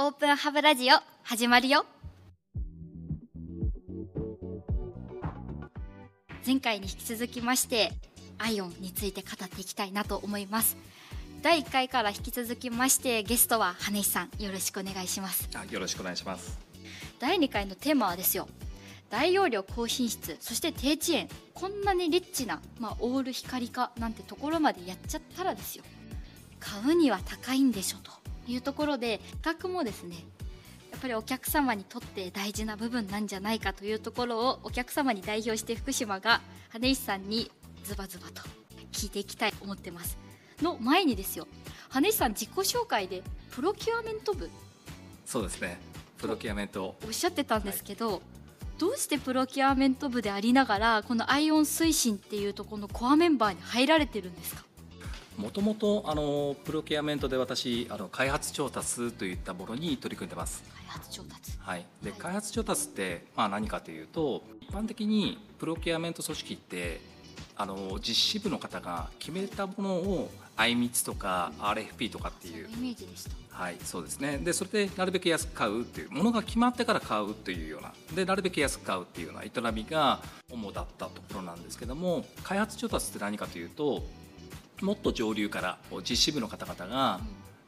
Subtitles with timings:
[0.00, 0.94] オープンハブラジオ
[1.24, 1.84] 始まるよ。
[6.46, 7.90] 前回に引き続きまして
[8.38, 10.76] アイオンについて語っていきたいなと思います。
[11.42, 14.40] 第1回から引き続きましてゲストは羽石さん。
[14.40, 15.48] よろしくお願いします。
[15.52, 16.60] あよろしくお願いします。
[17.18, 18.48] 第2回のテーマはですよ。
[19.10, 21.28] 大容量高品質そして低遅延。
[21.54, 25.82] こんなにリッチな、まあ、オール光化なんてところまでやっちゃったらですよ。
[26.60, 28.17] 買うには高いんでしょと
[28.48, 30.16] いうところで価格もですね
[30.90, 37.50] やっぱりお客様にとって大事な部分なんじゃないかというところをお客様に代表して福島が羽石さんに
[37.84, 38.42] ズバズバと
[38.90, 40.16] 聞いていきたいと思ってます。
[40.62, 41.46] の前にですよ
[41.90, 44.50] 羽石さん自己紹介で procurement 部。
[45.24, 45.78] そうですね。
[46.16, 48.20] procurementおっしゃってたんですけど、はい、
[48.78, 54.64] どうして procurement 部でありながらこの IOWN 推進っていうところのコアメンバーに入られてるんですか？
[55.38, 60.64] もともとあの procurement で私あの開発調達といったものに取り組んでます。
[60.74, 61.52] 開発調達。
[61.60, 61.86] はい。
[62.02, 67.00] で、はい、開発調達ってまあ何かというと一般的に procurement 組織って
[67.56, 80.20] あの実施部の方が決めたものを相みつとか RFP とかっていうイメージでしたはいそうですねでそれでなるべく安く買うっていうものが決まってから買うというようなでなるべく安く買うっていうような営みが
[80.52, 84.02] 主だったところなんですけども開発調達って何かというと
[84.82, 87.20] もっと上流から実施部の方々が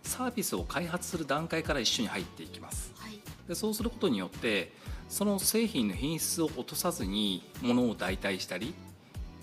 [0.03, 2.93] サービスを開発する段階から一緒に入っていきます。
[3.49, 4.73] でそうすることによって
[5.09, 8.75] その製品の品質を落とさずにものを代替したり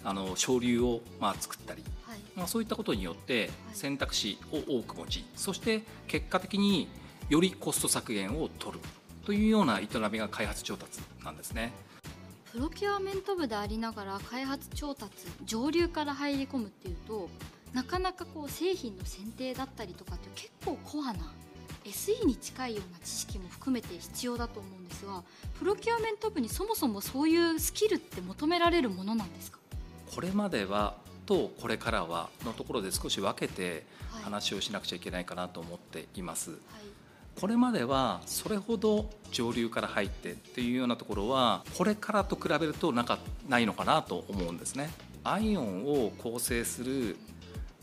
[0.03, 6.87] あの省流をまあ作ったり、はい、まあ、そういったことによって選択肢を多く持ちそして結果的に
[7.27, 8.83] よりコスト削減を取る
[9.25, 11.73] というような営みが開発調達なんですね。
[12.53, 15.11] procurement 部でありながら開発調達
[15.43, 17.29] 上流から入り込むっていうと
[17.73, 21.31] なかなかこう製品の選定だったりとかって結構コアな
[21.85, 25.23] SE に近いような知識も含めて必要だと思うんですが
[25.59, 29.59] procurement 部にそもそもそういうスキルって求められるものなんですか？
[30.13, 33.85] これまではとこれからはのところで少し分けて
[34.23, 36.51] 話をしなくちゃいけないかなと思っています。
[36.51, 36.59] はい
[37.39, 44.89] これまではそれほど上流から入ってっていうようなところはこれからと比べるとなかないのかなと思うんですね。
[45.23, 47.15] アイオンを構成する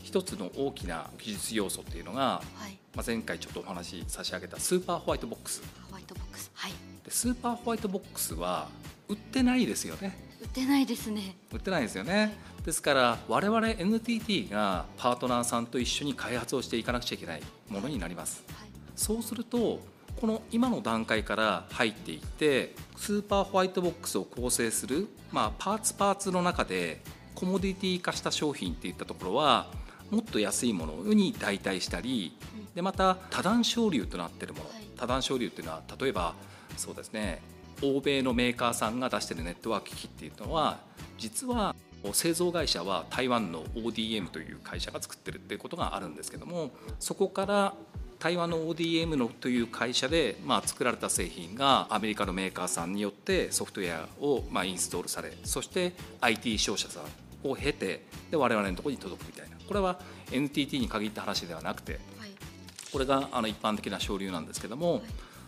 [0.05, 5.63] 一つの大きな技術要素っていうのが、はい、まあ、前回ちょっとお話し差し上げたスーパーホワイトボックス。
[5.89, 6.71] ホワイトボックス、はい、
[7.03, 8.69] でスーパーホワイトボックスは
[9.07, 10.15] 売ってないですよね。
[10.39, 11.35] 売ってないですね。
[11.51, 12.13] 売ってないですよね。
[12.13, 12.23] は
[12.61, 18.43] い、ですから我々 NTT がパートナーさんと一緒に開発をしていかなくちゃいけないものになります。
[18.53, 19.79] はい、そうすると
[20.21, 27.01] この今の段階から入っていってスーパーホワイトボックスを構成する、まあ、パーツパーツの中で
[27.33, 29.67] コモディティ化した商品っていったところは
[30.11, 32.37] もっと安いものに代替したり
[32.73, 34.65] でまた多段省流となっているもの、
[34.97, 36.35] 多段省流っていうのは例えば
[36.77, 37.41] そうですね
[37.81, 40.79] 欧米のメーカーさんが出しているネットワーク機器っていうのは
[41.17, 41.75] 実は
[42.13, 47.73] 製造会社は台湾の ODM という会社が作ってるっていうことがあるんですけどもそこから
[48.19, 59.99] 台湾の ODM のという会社で、まあ、作られた製品がアメリカのメーカーさんによってソフトウェアを、まあ、インストールされそして IT 商社さんを経てで我々のところに届くみたいなこれは
[60.31, 61.99] NTT に限った話ではなくて、
[62.91, 65.01] これがあの一般的な省流なんですけども、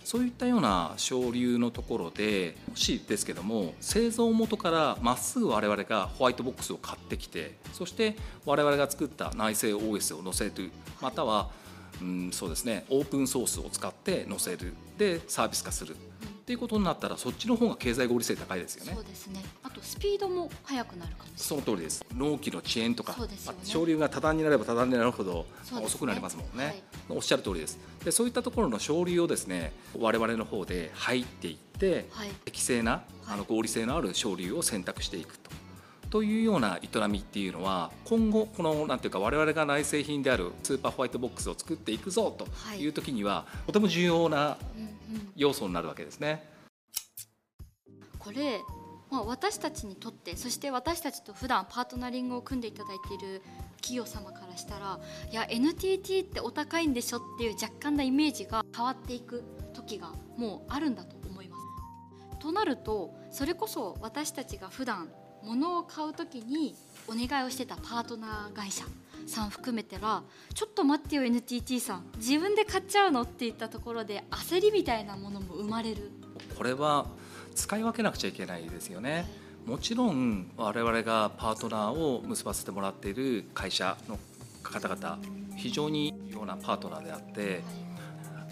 [0.08, 11.50] そういったような省流のところでもしですけども製造元からまっすぐ我々がホワイトボックスを買ってきてそして我々が作った内製 OS を載せるまたは
[12.02, 15.98] うんそうですねオープンソースを使って載せるでサービス化する
[16.48, 18.94] っていうことになったらそっちの方が経済合理性高いですよね。
[18.96, 19.44] そうですね。
[19.64, 21.40] あとスピードも速くなるかもしれない。
[21.40, 22.06] その通りです。
[22.16, 23.28] 納期の遅延とか、ね、
[23.66, 25.46] 省流が多段になれば多段になるほど
[25.84, 26.58] 遅くなりますもんね。
[26.58, 26.66] ね
[27.10, 27.78] はい、おっしゃる通りです。
[28.02, 35.52] でそういったところの省流をですね我々の方で入っていって、はい、適正なあの合理性のある省流を選択していくと。
[36.10, 44.58] というような営みっていうのは今後このなんていうか我々が内製品であるスーパーホワイトボックスを作っていくぞという時には、とても重要な
[45.36, 46.48] 要素になるわけですね。
[48.20, 48.62] これ
[49.10, 53.42] まあ、私たちにとってそして私たちと普段パートナリングを組んでいただいている
[53.78, 55.00] 企業様からしたら
[55.32, 59.44] いや NTT ってお高いんでしょっていう若干なイメージが変わっていく
[59.74, 62.40] 時がもうあるんだと思います。
[62.40, 65.10] となるとそれこそ私たちが普段
[65.48, 66.76] 物を買う時に
[67.08, 68.84] お願いをしてたパートナー会社
[69.26, 70.22] さん含めてら
[70.54, 72.04] ちょっと待ってよ NTT さん。
[72.18, 76.12] 自分で買っちゃうのって言ったところで焦りみたいなものも生まれる。
[76.58, 77.06] これは
[77.56, 79.26] 使い分けなくちゃいけないですよね。
[79.66, 84.18] もちろん我々がパートナーを結ばせてもらっている会社の
[84.64, 85.20] 方々
[85.56, 87.64] 非常に重要なパートナーであって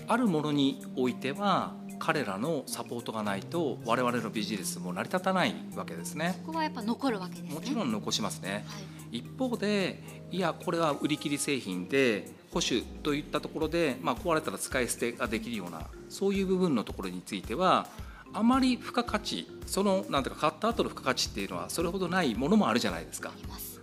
[0.08, 6.40] あるものにおいては彼らのサポートがないと我々のビジネスも成り立たないわけですね。
[6.46, 7.54] ここはやっぱ残るわけですね。
[7.54, 8.66] もちろん残しますね。
[8.68, 17.88] はい一方でいやこれは売り切り製品で保守といったところで、まあ、壊れたら使い捨てができるようなそういう部分のところについては
[18.34, 23.32] あまり付加価値そのなんていうか買った後の付加価値っていうのはそれほどないものもあるじゃないですか。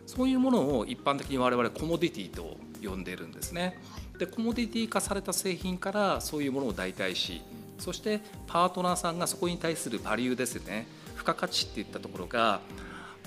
[0.07, 4.19] そういうものを一般的に我々コモディティと呼んでるんですねはい。
[4.19, 7.41] でコモディティ化された製品からそういうものを代替し
[7.83, 12.61] そしてパートナーさんがそこに対するバリューですよね付加価値っていったところが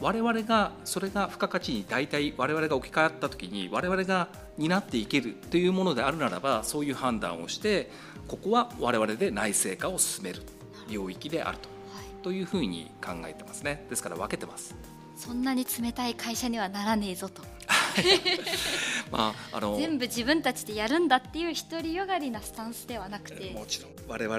[0.01, 7.91] 我々がそれが付加価値に代替我々が置き換わった時に我々が担っていけるというものであるならばそういう判断をして
[8.27, 10.41] ここは我々で内製化を進める
[10.89, 12.23] 領域であるとはい。
[12.23, 14.75] というふうに考えてますねですから分けてます。
[15.17, 17.54] そんなに冷たい会社にはならねえぞと。
[19.11, 23.51] まああの全部自分たちでやるんだっていう独りよがりなスタンスではなくて。
[23.51, 24.37] もちろん我々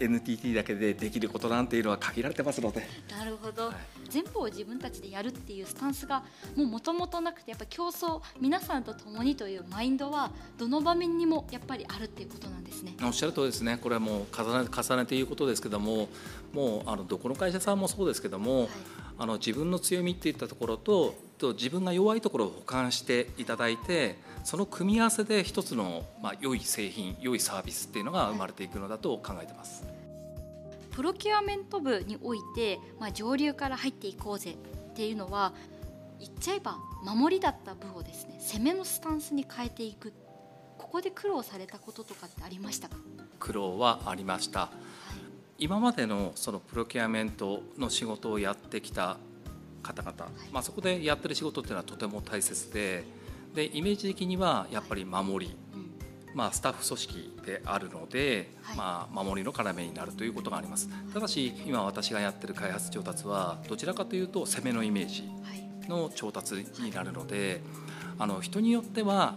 [0.00, 2.86] NTT だけでできることなんていうのは限られてますので。
[3.10, 3.76] なるほど、はい。
[4.08, 6.24] 全部を自分たちでやるっていうスタンスが
[6.56, 12.96] もう元々なくてやっぱ競争皆さんと共にというマインドはどの場面にもやっぱりあるっていうことなんですね。
[13.02, 13.78] おっしゃる通りですね。
[13.78, 16.08] これはもう重ね重ねて言うことですけども
[16.52, 18.68] もうあのどこの会社さんもそうですけども、はい。
[19.20, 29.84] あの自分の強みっていったところとと自分が弱いところを補完していただいてその組み合わせで一つの、まあ、良い製品良いサービスっていうのが生まれていくのだと考えてます。
[30.90, 34.56] procurement 部において、まあ、上流から入っていこうぜ
[34.90, 35.52] っていうのは
[36.18, 40.12] 言っちゃえば守りだった部をですね攻めのスタンスに変えていく。
[40.76, 42.96] ここで苦労されたこととかってありましたか、
[43.38, 44.60] 苦労はありました。
[44.60, 44.70] はい。
[45.58, 49.18] 今までのその procurement の仕事をやってきた
[49.94, 53.04] 方々、まあ、そこでやってる仕事っていうのはとても大切で
[53.54, 55.90] でイメージ的にはやっぱり守り、うん。
[56.34, 58.76] まあ、スタッフ組織であるので、はい。
[58.76, 60.88] まあ、守りの要になるということがあります。
[61.12, 65.68] ただし今私がやってる開発調達はどちらかというと攻めのイメージはい。
[65.88, 67.62] の調達になるので
[68.18, 69.36] あの人によっては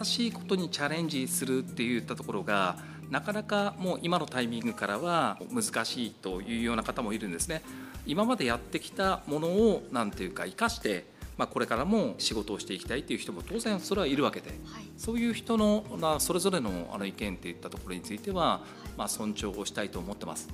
[0.00, 2.78] 新しいことにチャレンジするっていったところが
[3.10, 7.62] なかなかもう今のタイミングからは難しいというような方もいるんですね。
[8.10, 11.04] 今までやってきたものをなんていうか生かして、
[11.38, 14.58] まあ、これからも仕事をしていきたいという人も当然それはいるわけではい。
[14.98, 18.62] そういう人のまあそれぞれのあの意見っていったところについては、
[18.98, 20.48] まあ、尊重をしたいと思ってます。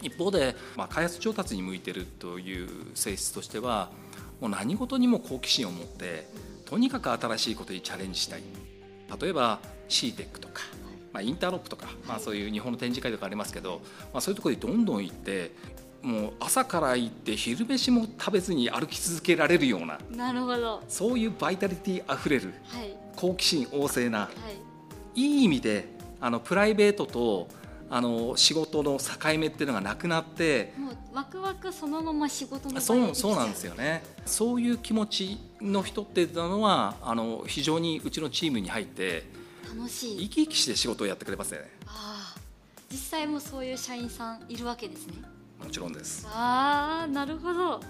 [0.00, 3.90] 一方で、まあ、開発調達に向いてるという性質としては
[4.40, 6.26] もう何事にも好奇心を持って
[6.64, 8.42] とにかく新しいことにチャレンジしたい。
[9.20, 9.58] 例えば
[9.90, 10.62] CTEC とか、
[11.12, 13.82] まあ、インターロックとか、まあ、そういう日本の展示会とかありますけど、
[14.14, 15.52] まあ、そういうところにどんどん行って
[16.02, 20.82] もう朝から行って昼飯も食べずに歩き続けられるようななるほど。
[20.88, 22.94] そういうバイタリティあふれるはい。
[23.16, 24.28] 好奇心旺盛なは
[25.14, 25.20] い。
[25.20, 25.88] いい意味で
[26.20, 27.48] あのプライベートと
[27.90, 34.02] あの仕事の境目っていうのがなくなってもうワクワクそのまま仕事の場そうそうなんですよね。
[34.26, 39.24] そういう気持ちの人っていうのはあの非常にうちのチームに入って
[39.76, 40.18] 楽しい。
[40.24, 41.68] 生き生きして仕事をやってくれますよね。
[41.86, 42.38] ああ。
[42.90, 45.14] 実際もそういう社員さんいるわけですね
[45.58, 46.26] もちろんです。
[46.28, 47.80] ああなるほど。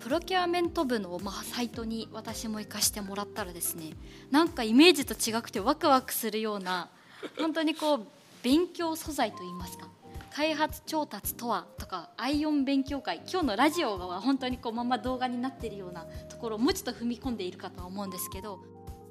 [0.00, 3.90] プロキュアメント部の、まあ、サイトに私も行かしてもらったらですね
[4.30, 6.88] なんかイメージと違くてワクワクするような
[7.36, 8.06] 本当にこう
[8.42, 9.88] 勉強素材といいますか
[10.34, 18.60] 開発調達とはとかアイオン勉強会今日のラジオは本当にこうまま動画になっているようなところをもうちょっと踏み込んでいるかとは思うんですけど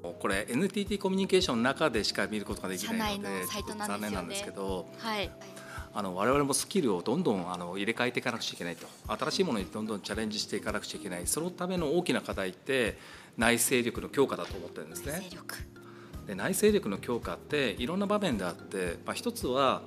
[0.02, 5.30] これ NTT コミュニケーションの中でしか見ることができないので残念なんですけどはい
[5.98, 8.86] あの我々もスキルをどんどんあの入れ替えていかなくちゃいけないと。
[9.08, 11.26] 新しいものにどんどんチャレンジしていかなくちゃいけない。
[11.26, 12.96] そのための大きな課題って
[13.36, 15.28] 内政力の強化だと思ってるんですね。
[16.28, 19.82] で内政力の強化っていろんな場面であって、まあ、一つは、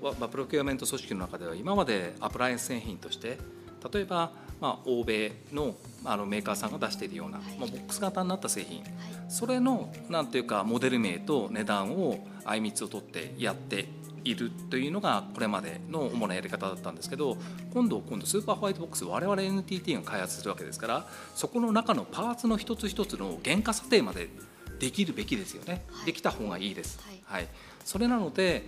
[0.00, 3.36] まあ、プロキュアメント組織の中では今までアプライアンス製品として
[3.92, 5.74] 例えば、まあ、欧米の
[6.06, 7.58] あのメーカーさんが出しているような、はい。
[7.58, 8.80] まあ、ボックス型になった製品。
[8.80, 8.90] はい。
[9.28, 17.36] それのなんていうかモデル名と値段をあいみつを取ってやっているというのがこれまでの主なやり方だったんですけど
[17.72, 24.28] 今度今度 super white box 我々 NTT が開発するわけですからそこの中のパーツの一つ一つの原価査定まで
[24.78, 26.06] できるべきですよね、はい。
[26.06, 27.20] できた方がいいです、はい。
[27.24, 27.48] はい、
[27.84, 28.64] それなので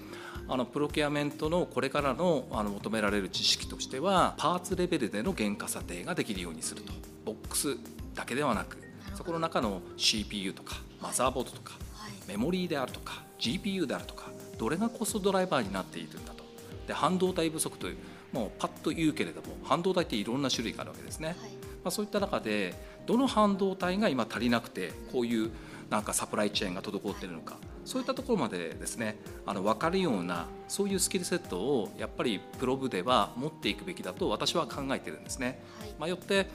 [0.46, 6.92] あの procurement のこれからのあの求められる知識としてはパーツレベルでの原価査定ができるようにすると。
[7.24, 7.76] ボックス
[8.14, 8.78] だけではなく
[9.14, 12.12] そこの中の CPU とかマザーボードとかはい。
[12.28, 16.42] メモリーであるとか GPU であるとかどれがコストドライバーになっているんだと。
[16.86, 17.96] で半導体不足という
[18.32, 21.36] もうパッと言うけれども半導体っていろんな種類があるわけですね、はい。
[21.36, 21.38] ま
[21.86, 22.74] あ、そういった中で
[23.06, 25.50] どの半導体が今足りなくてこういう
[25.90, 27.56] なんかサプライチェーンが滞っているのか。
[27.84, 35.60] そういったところまでですねあの分かるようなそういうスキルセットをやっぱりプロ部では持っていくべきだと私は考えてるんですね。
[35.80, 36.46] はい、まあ、よって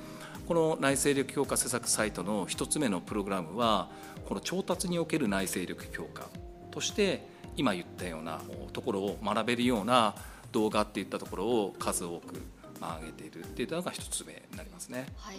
[0.47, 3.89] この内政力強化施策サイトの一つ目のプログラムは
[4.27, 6.29] この調達における内政力強化。
[6.71, 8.39] として今言ったような
[8.71, 10.15] ところを学べるような
[10.51, 12.35] 動画っていったところを数多く
[12.79, 15.07] 上げているっていったのが一つ目になりますね。
[15.17, 15.37] はい、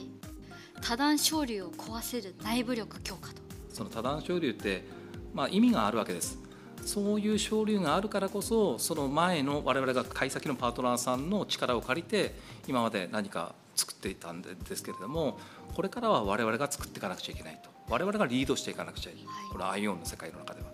[0.83, 3.35] 多段昇流を壊せる内部力強化と
[3.73, 4.85] その多段昇流って
[5.33, 6.39] まあ意味があるわけです。
[6.85, 12.35] そういう昇流があるからこそその前の我々が買い先のパートナーさんの力を借りて
[12.67, 15.39] 今まで何か作っていたんですけれども
[15.75, 20.69] これからは我々が作っていかなくちゃいけないと我々がリードしていかなくちゃいけない、この ION の世界の中では。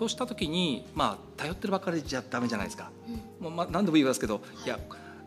[0.00, 2.90] とした時にまあ頼ってるばっかりじゃダメじゃないですか。
[3.06, 4.68] うん、もうまあ何度も言いますけど、い。
[4.68, 4.78] や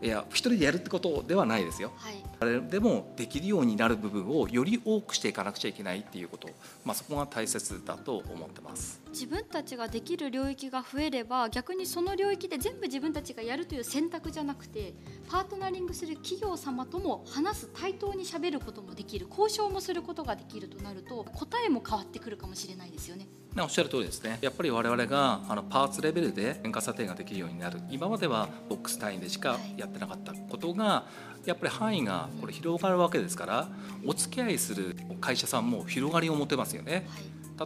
[0.02, 6.48] いや一人でやるってことではないですよ、はい、誰でもできるようになる部分をより多くしていかなくちゃいけないっていうこと、
[6.84, 9.00] まあ、そこが大切だと思ってます。
[9.10, 14.92] 自分たちができる領域が増えれば逆にその領域で全部自分たちがやるという選択じゃなくて
[15.30, 23.26] パートナリングする企業様とも話す対等にしゃべることもできる交渉もすることができるとなると答えも変わってくるかもしれないですよね。
[23.62, 24.38] おっしゃる通りですね。
[24.40, 27.80] やっぱり我々があのパーツレベルで変化査定ができるようになる。
[27.88, 31.04] 今まではボックス単位でしかやってなかったことが
[31.44, 33.68] やっぱり範囲がこれ広がるわけですから
[34.04, 37.06] お付き合いする会社さんも広がりを持てますよね。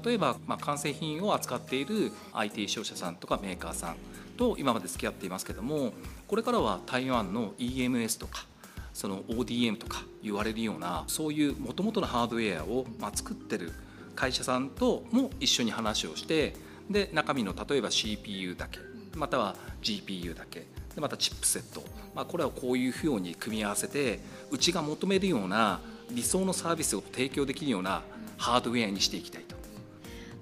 [0.05, 3.97] 例えば、まあ、完成品を扱っている IT 商社さんとかメーカーさん
[4.37, 5.95] と今まで付き合っていますけども
[6.27, 8.45] これからは台湾の EMS とか
[8.93, 13.73] その ODM とか言われるようなそういうもともとのハードウェアをまあ作ってる
[14.19, 16.53] 会社さんとも一緒に話をして
[16.91, 18.81] で中身の例えば CPU だけ
[19.15, 21.85] または GPU だけでまたチップセット、
[22.17, 24.19] まあ、これはこういうふうに組み合わせて
[24.51, 28.03] うちが求めるような理想のサービスを提供できるような
[28.39, 29.55] ハードウェアにしていきたいと。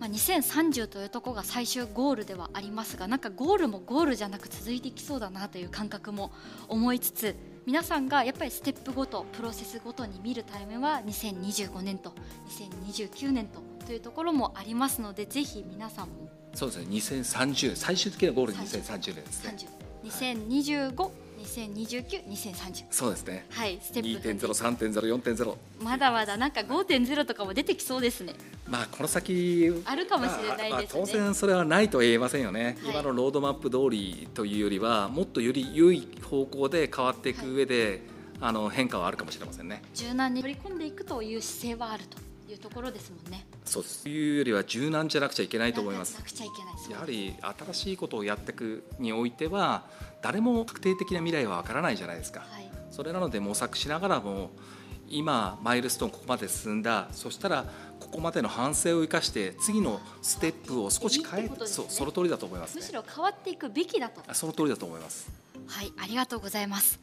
[0.00, 6.32] まあ、2030というところが最終ゴールではありますがなんかゴールもゴールじゃなく続いていきそうだなという感覚も
[6.68, 7.34] 思いつつ
[7.66, 12.14] 皆さんがやっぱりステップごとプロセスごとに見るタイムは2025年と
[12.48, 16.28] 2029年とというところもありますのでぜひ皆さんも。
[16.54, 16.86] そうですね。
[16.88, 19.56] 2030最終的なゴール2030年ですね。
[20.04, 21.10] 2025
[21.46, 23.46] 2029、2030そうですね。
[23.50, 28.34] はいステップ2.0、3.0、4.0まだまだなんか5.0とかも出てきそうですね。
[28.68, 38.02] まあこの先あるかもしれないですね、まあ、当然それはないとは言えませんよね、はい、今のロードマップ通りというよりはもっとより良い方向で変わっていく上で、
[38.40, 39.82] はい、あの変化はあるかもしれませんね。
[39.94, 43.46] 柔軟に取り込んでいくという姿勢はあるというところですもんね。
[43.64, 44.02] そうです。
[44.04, 46.22] というよりは柔軟じゃなくちゃいけないと思います。
[46.90, 49.84] やはり新しいことをやっていくにおいては
[50.22, 54.50] 誰も確定的な未来はわからないじゃないですか、はい、それなので模索しながらも
[55.08, 57.08] 今マイルストーンここまで進んだ。
[57.12, 57.64] そしたら
[58.00, 64.22] ここまでの反省を生かして次のステップを少し変え、ね、そうその通りだと思います、ね、むしろ変わっていくべきだと。
[64.34, 65.46] その通りだと思います。
[65.66, 67.00] はいありがとうございます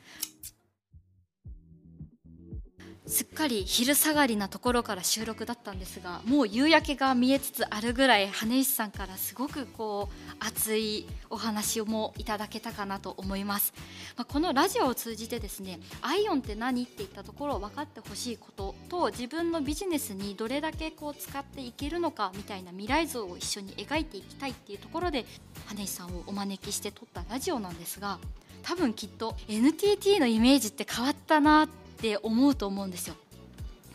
[3.06, 13.74] すっかり昼下がりなところから収録だったんですがもう夕焼けが見えつつあるぐらい羽石さんからすごくこう熱いお話もいただけたかなと思います、
[14.16, 25.26] まあ、このラジオを通じてですねアイオンって何っていったところを分かってほしいことと自分のビジネスにどれだけこう使っていけるのかみたいな未来像を一緒に描いていきたいっていうところで
[25.66, 28.18] 羽石さんをお招きして撮ったラジオなんですが
[28.62, 33.16] 多分きっと NTT のイメージって変わったなってって思うと思うんですよ。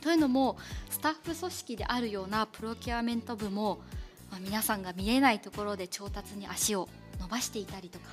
[0.00, 0.56] というのも
[0.88, 3.80] スタッフ組織であるようなプロキュアメント部も、
[4.30, 6.88] まあ、皆さんが見えないところで調達に足を
[7.20, 8.06] 伸ばしていたりとか、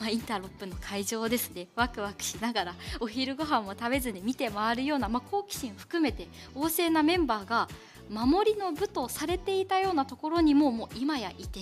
[0.00, 7.68] まあ、インターロップの会場ですねワクワクしながらお昼ご飯も食べずに見て回るような、まあ、好奇心含めて旺盛なメンバーが
[8.08, 11.60] 守りの部とされていたようなところにももう今やいて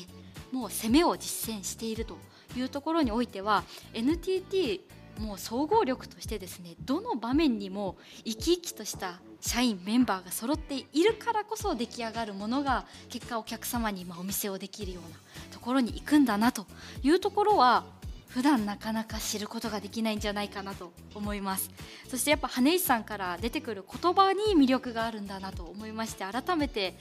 [0.53, 2.19] もう攻めを実践していると
[2.55, 15.17] いうところにおいては NTT もう総合力としてですねどの場面にも生き生きとした社員メンバーが揃っているからこそ出来上がるものが結果お客様にお見せをできるような
[15.53, 16.67] ところに行くんだなと
[17.03, 17.85] いうところは
[18.29, 21.69] 普段なかなか知ることができないんじゃないかなと思います。
[22.09, 26.95] そしてやっぱ羽石さんから出てくる言葉に魅力があるんだなと思いまして改めて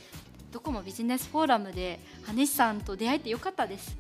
[0.51, 3.95] どこもビジネスフォーラムで羽石さんと出会えてよかったです。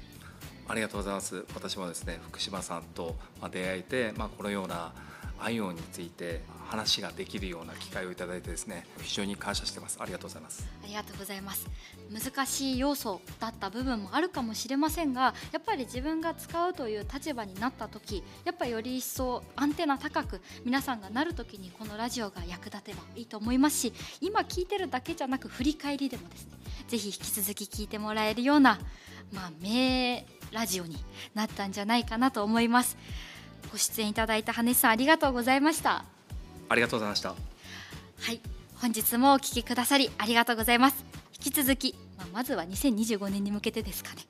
[0.69, 1.43] ありがとうございます。
[1.55, 3.15] 私もですね福島さんと
[3.51, 4.93] 出会えて、まあ、このような
[5.39, 9.97] アイオンについて話ができるような機会をいただいてですね非常に感謝してます。
[9.99, 10.67] ありがとうございます。
[10.83, 11.67] ありがとうございます。
[12.11, 26.51] 難しい要素だった部分もあるかもしれませんがやっぱり自分が使うという立場になった時やっぱりより一層アンテナ高く皆さんがなる時にこのラジオが役立てばいいと思いますし今聞いてるだけじゃなく振り返りでもですね
[26.87, 28.79] ぜひ引き続き聞いてもらえるような
[29.31, 30.97] まあ名ラジオに
[31.33, 32.97] なったんじゃないかなと思います。
[33.71, 36.05] ご出演いただいた羽根さんありがとうございました。
[36.69, 37.29] ありがとうございました。
[37.29, 37.35] は
[38.31, 38.41] い。
[38.75, 41.05] 本日もお聞きくださりありがとうございます。
[41.43, 44.21] 引き続き、まあ、まずは2025年に向けてですかね。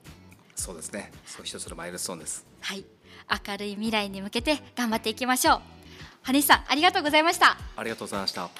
[0.56, 1.12] そうですね。
[1.26, 2.46] そう一つのマイルストーンです。
[2.60, 2.84] はい。
[3.48, 5.60] 明るい未来に向けて頑張っていきましょう。
[6.22, 7.56] 羽根さんありがとうございました。
[7.76, 8.50] ありがとうございました